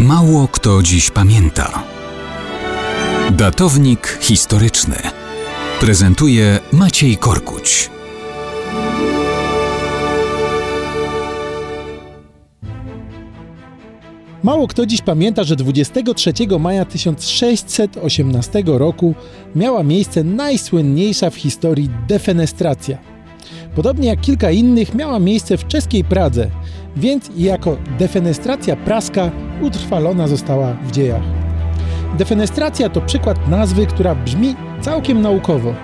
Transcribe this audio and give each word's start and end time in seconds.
Mało 0.00 0.48
kto 0.48 0.82
dziś 0.82 1.10
pamięta. 1.10 1.82
Datownik 3.30 4.18
historyczny 4.20 4.96
prezentuje 5.80 6.58
Maciej 6.72 7.16
Korkuć. 7.16 7.90
Mało 14.42 14.68
kto 14.68 14.86
dziś 14.86 15.02
pamięta, 15.02 15.44
że 15.44 15.56
23 15.56 16.32
maja 16.60 16.84
1618 16.84 18.62
roku 18.66 19.14
miała 19.54 19.82
miejsce 19.82 20.24
najsłynniejsza 20.24 21.30
w 21.30 21.36
historii 21.36 21.90
defenestracja. 22.08 22.98
Podobnie 23.76 24.08
jak 24.08 24.20
kilka 24.20 24.50
innych 24.50 24.94
miała 24.94 25.18
miejsce 25.18 25.56
w 25.56 25.66
czeskiej 25.66 26.04
Pradze, 26.04 26.50
więc 26.96 27.30
i 27.36 27.42
jako 27.42 27.76
defenestracja 27.98 28.76
praska 28.76 29.30
utrwalona 29.62 30.28
została 30.28 30.72
w 30.72 30.90
dziejach. 30.90 31.22
Defenestracja 32.18 32.88
to 32.88 33.00
przykład 33.00 33.48
nazwy, 33.48 33.86
która 33.86 34.14
brzmi 34.14 34.54
całkiem 34.80 35.22
naukowo, 35.22 35.74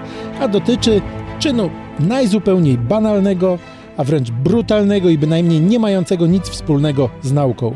a 0.40 0.48
dotyczy 0.48 1.00
czynu 1.38 1.70
najzupełniej 2.00 2.78
banalnego, 2.78 3.58
a 3.96 4.04
wręcz 4.04 4.30
brutalnego 4.30 5.08
i 5.08 5.18
bynajmniej 5.18 5.60
nie 5.60 5.78
mającego 5.78 6.26
nic 6.26 6.48
wspólnego 6.48 7.10
z 7.23 7.32
nauką. 7.32 7.74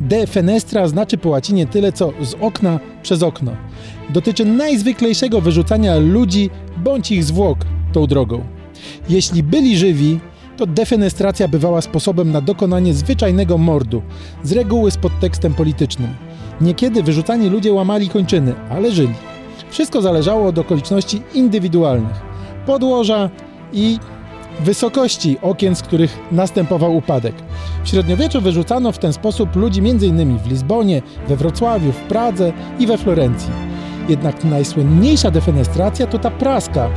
Defenestra 0.00 0.88
znaczy 0.88 1.18
po 1.18 1.28
łacinie 1.28 1.66
tyle 1.66 1.92
co 1.92 2.12
z 2.20 2.34
okna 2.40 2.80
przez 3.02 3.22
okno. 3.22 3.52
Dotyczy 4.10 4.44
najzwyklejszego 4.44 5.40
wyrzucania 5.40 5.96
ludzi 5.96 6.50
bądź 6.76 7.10
ich 7.10 7.24
zwłok 7.24 7.58
tą 7.92 8.06
drogą. 8.06 8.44
Jeśli 9.08 9.42
byli 9.42 9.76
żywi, 9.76 10.20
to 10.58 10.66
defenestracja 10.66 11.48
bywała 11.48 11.80
sposobem 11.80 12.32
na 12.32 12.40
dokonanie 12.40 12.94
zwyczajnego 12.94 13.58
mordu, 13.58 14.02
z 14.42 14.52
reguły 14.52 14.90
z 14.90 14.96
podtekstem 14.96 15.54
politycznym. 15.54 16.14
Niekiedy 16.60 17.02
wyrzucani 17.02 17.48
ludzie 17.48 17.72
łamali 17.72 18.08
kończyny, 18.08 18.54
ale 18.70 18.92
żyli. 18.92 19.14
Wszystko 19.70 20.02
zależało 20.02 20.46
od 20.46 20.58
okoliczności 20.58 21.22
indywidualnych, 21.34 22.20
podłoża 22.66 23.30
i 23.72 23.98
wysokości 24.60 25.36
okien, 25.42 25.76
z 25.76 25.82
których 25.82 26.18
następował 26.32 26.96
upadek. 26.96 27.34
W 27.84 27.88
średniowieczu 27.88 28.40
wyrzucano 28.40 28.92
w 28.92 28.98
ten 28.98 29.12
sposób 29.12 29.56
ludzi 29.56 29.80
m.in. 29.80 30.38
w 30.38 30.50
Lizbonie, 30.50 31.02
we 31.28 31.36
Wrocławiu, 31.36 31.92
w 31.92 32.00
Pradze 32.00 32.52
i 32.78 32.86
we 32.86 32.98
Florencji. 32.98 33.50
Jednak 34.08 34.44
najsłynniejsza 34.44 35.30
defenestracja 35.30 36.06
to 36.06 36.18
ta 36.18 36.30
praska, 36.30 36.88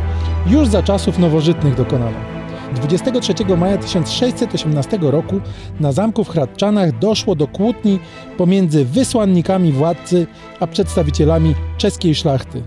już 0.48 0.68
za 0.68 0.84
czasów 0.84 1.20
nowożytnych 1.20 1.76
dokonana. 1.76 2.31
23 2.76 3.34
maja 3.58 3.78
1618 3.78 5.00
roku 5.02 5.42
na 5.80 5.92
zamku 5.92 6.24
w 6.24 6.30
Hradczanach 6.30 7.00
doszło 7.00 7.36
do 7.36 7.48
kłótni 7.48 8.00
pomiędzy 8.38 8.86
wysłannikami 8.86 9.72
władcy 9.72 10.28
a 10.60 10.68
przedstawicielami 10.68 11.56
czeskiej 11.78 12.16
szlachty. 12.16 12.64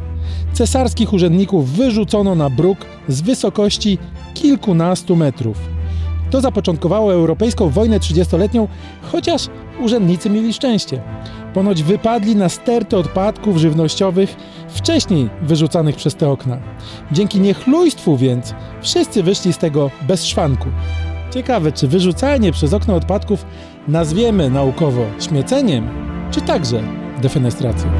Cesarskich 0.52 1.12
urzędników 1.12 1.70
wyrzucono 1.70 2.34
na 2.34 2.50
bruk 2.50 2.78
z 3.08 3.20
wysokości 3.20 3.98
kilkunastu 4.34 5.16
metrów. 5.16 5.73
To 6.34 6.40
zapoczątkowało 6.40 7.12
europejską 7.12 7.70
wojnę 7.70 8.00
trzydziestoletnią, 8.00 8.68
chociaż 9.02 9.46
urzędnicy 9.80 10.30
mieli 10.30 10.52
szczęście. 10.52 11.02
Ponoć 11.54 11.82
wypadli 11.82 12.36
na 12.36 12.48
sterty 12.48 12.96
odpadków 12.96 13.56
żywnościowych 13.56 14.36
wcześniej 14.68 15.30
wyrzucanych 15.42 15.96
przez 15.96 16.14
te 16.14 16.30
okna. 16.30 16.58
Dzięki 17.12 17.40
niechlujstwu 17.40 18.16
więc 18.16 18.54
wszyscy 18.82 19.22
wyszli 19.22 19.52
z 19.52 19.58
tego 19.58 19.90
bez 20.08 20.24
szwanku. 20.24 20.68
Ciekawe, 21.30 21.72
czy 21.72 21.88
wyrzucanie 21.88 22.52
przez 22.52 22.72
okno 22.72 22.94
odpadków 22.94 23.46
nazwiemy 23.88 24.50
naukowo 24.50 25.02
śmieceniem, 25.20 25.88
czy 26.30 26.40
także 26.40 26.82
defenestracją. 27.22 27.90